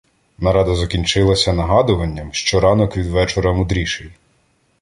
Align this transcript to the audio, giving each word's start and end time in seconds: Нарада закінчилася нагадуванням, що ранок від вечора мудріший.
Нарада 0.37 0.75
закінчилася 0.75 1.53
нагадуванням, 1.53 2.33
що 2.33 2.59
ранок 2.59 2.97
від 2.97 3.07
вечора 3.07 3.53
мудріший. 3.53 4.11